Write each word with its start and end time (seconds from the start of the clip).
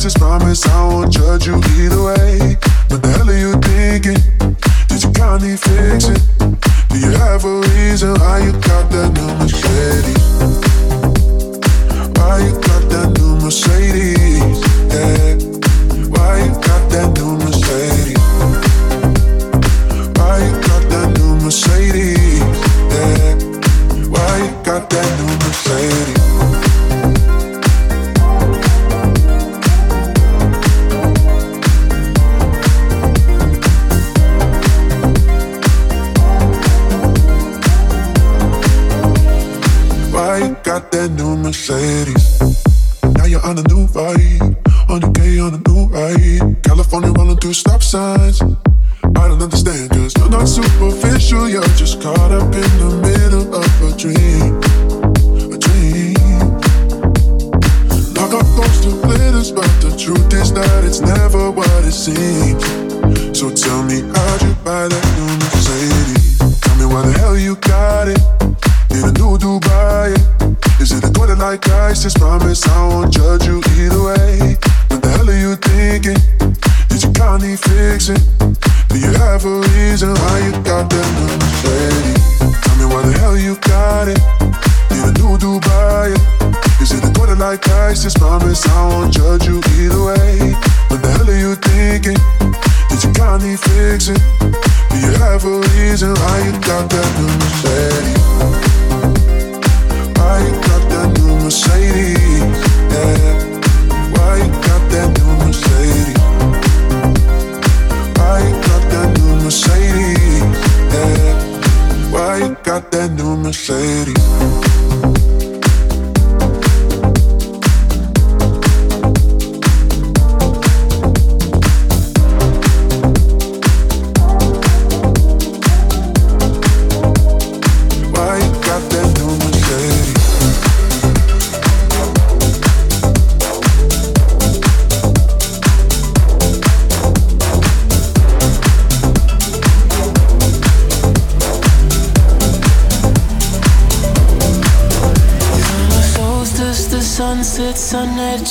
Just 0.00 0.18
Promise 0.18 0.66
I 0.66 0.86
won't 0.86 1.12
judge 1.12 1.46
you 1.46 1.56
either 1.76 2.02
way. 2.02 2.56
What 2.88 3.02
the 3.02 3.08
hell 3.18 3.28
are 3.28 3.36
you 3.36 3.52
thinking? 3.60 4.16
Did 4.88 5.02
you 5.02 5.12
kindly 5.12 5.56
fix 5.56 6.08
it? 6.08 6.22
Do 6.88 6.98
you 6.98 7.10
have 7.18 7.44
a 7.44 7.60
reason 7.74 8.14
why 8.14 8.38
you 8.38 8.52
got 8.52 8.88
that 8.92 9.12
new 9.12 9.26
Mercedes? 9.36 10.16
Why 12.16 12.38
you 12.46 12.52
got 12.60 12.88
that 12.88 13.18
new 13.18 13.36
Mercedes? 13.44 14.60
Yeah. 14.94 15.39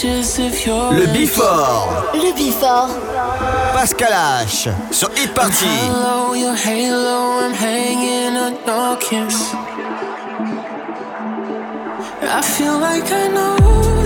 Le 0.02 1.08
Before. 1.12 2.12
Le 2.14 2.34
Before. 2.34 2.88
Pascal 3.74 4.14
H. 4.46 4.70
Sur 4.92 5.10
Hit 5.14 5.34
Party. 5.34 5.66
Hello, 5.66 6.34
your 6.36 6.56
halo, 6.56 7.40
I'm 7.42 7.54
hanging 7.54 8.38
on 8.38 8.54
no 8.66 8.96
kiss. 8.96 9.54
I 12.22 12.42
feel 12.42 12.80
like 12.80 13.12
I 13.12 13.28
know. 13.28 13.99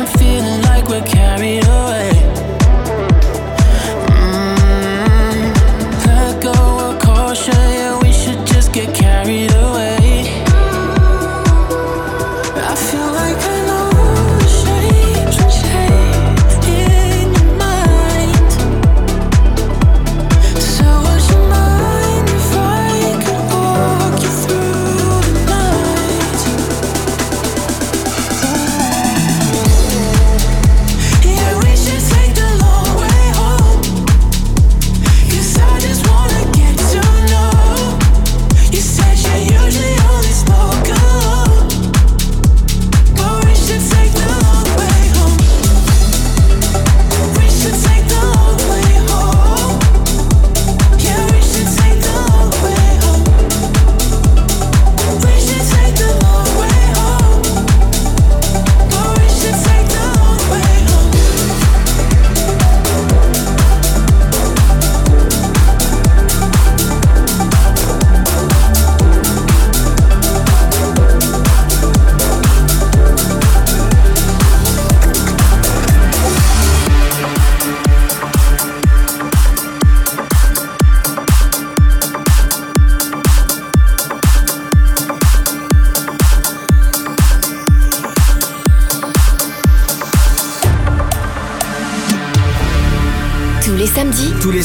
I'm 0.00 0.06
feeling 0.18 0.62
like 0.62 0.88
we're 0.88 1.02
carried 1.02 1.66
away. 1.66 2.09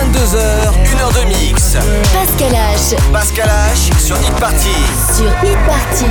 22h, 0.00 0.72
1h 0.96 1.12
de 1.12 1.24
mix. 1.28 1.76
Pascal 2.14 2.54
H. 2.54 2.96
Pascal 3.12 3.48
H 3.48 3.92
sur 4.00 4.16
Hit 4.16 4.32
Party. 4.40 4.74
Sur 5.14 5.30
Hit 5.42 5.58
Party. 5.66 6.06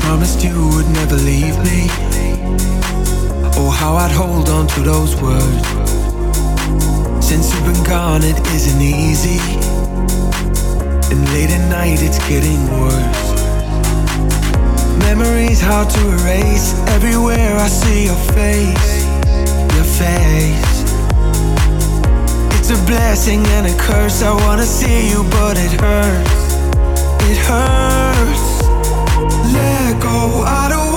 Promised 0.00 0.42
you 0.42 0.70
would 0.70 0.88
never 0.94 1.16
leave 1.16 1.56
me. 1.62 1.90
Oh, 3.58 3.68
how 3.68 3.96
I'd 3.96 4.12
hold 4.12 4.48
on 4.48 4.66
to 4.68 4.80
those 4.80 5.14
words. 5.20 5.66
Since 7.20 7.52
you've 7.52 7.66
been 7.66 7.84
gone, 7.84 8.22
it 8.24 8.38
isn't 8.54 8.80
easy. 8.80 9.40
And 11.10 11.20
late 11.34 11.50
at 11.50 11.68
night, 11.68 12.00
it's 12.00 12.18
getting 12.30 12.66
worse. 12.80 13.28
Memories 15.00 15.60
hard 15.60 15.90
to 15.90 16.00
erase. 16.22 16.72
Everywhere 16.96 17.56
I 17.58 17.68
see 17.68 18.06
your 18.06 18.20
face, 18.32 19.04
your 19.74 19.84
face. 19.84 20.77
It's 22.70 22.78
a 22.78 22.84
blessing 22.84 23.46
and 23.56 23.66
a 23.66 23.74
curse. 23.78 24.22
I 24.22 24.30
wanna 24.30 24.66
see 24.66 25.08
you, 25.08 25.24
but 25.30 25.56
it 25.56 25.80
hurts. 25.80 26.54
It 27.24 27.38
hurts. 27.38 28.62
Let 29.54 29.98
go, 30.02 30.42
I 30.44 30.68
don't 30.68 30.87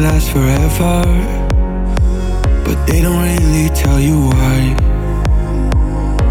last 0.00 0.30
forever, 0.30 1.02
but 2.64 2.86
they 2.86 3.00
don't 3.00 3.22
really 3.22 3.68
tell 3.70 3.98
you 3.98 4.16
why. 4.28 4.76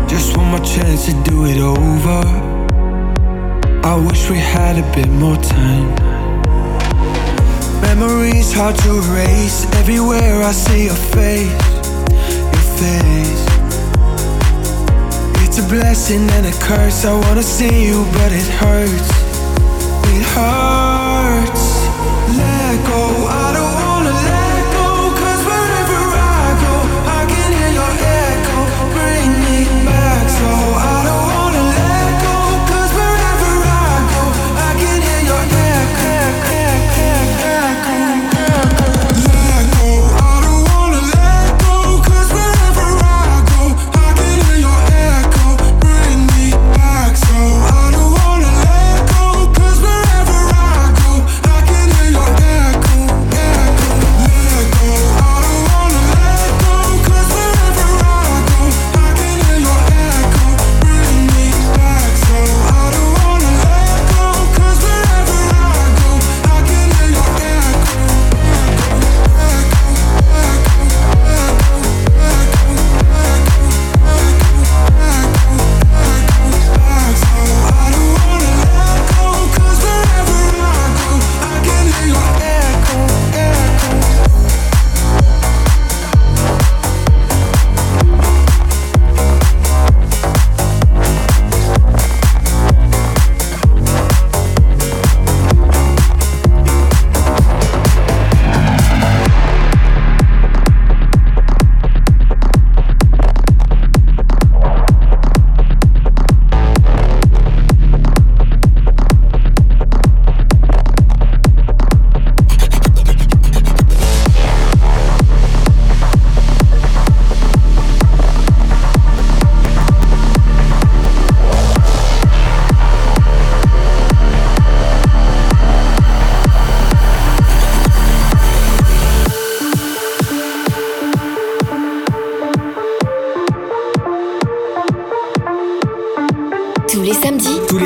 Just 0.07 0.37
one 0.37 0.49
more 0.51 0.59
chance 0.59 1.05
to 1.07 1.13
do 1.23 1.45
it 1.45 1.57
over. 1.57 2.21
I 3.83 3.95
wish 3.95 4.29
we 4.29 4.37
had 4.37 4.77
a 4.77 4.85
bit 4.95 5.09
more 5.09 5.37
time. 5.37 5.87
Memories 7.81 8.53
hard 8.53 8.75
to 8.83 8.89
erase. 8.99 9.65
Everywhere 9.75 10.43
I 10.43 10.51
see 10.51 10.85
your 10.85 11.01
face, 11.15 11.51
your 12.53 12.67
face. 12.81 13.43
It's 15.43 15.59
a 15.59 15.67
blessing 15.67 16.29
and 16.37 16.45
a 16.45 16.53
curse. 16.67 17.05
I 17.05 17.13
wanna 17.13 17.43
see 17.43 17.87
you, 17.87 18.05
but 18.13 18.31
it 18.31 18.47
hurts. 18.61 19.09
It 20.15 20.23
hurts. 20.35 21.66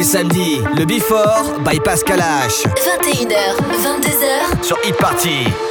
Samedis, 0.04 0.62
le 0.78 0.86
Before 0.86 1.60
by 1.66 1.80
Pascal 1.80 2.20
H. 2.20 2.66
21h, 2.66 3.58
22h. 3.84 4.64
Sur 4.64 4.78
Hit 4.84 4.96
Party. 4.98 5.71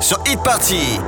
Sur 0.00 0.18
Hit 0.26 0.42
Party. 0.42 1.07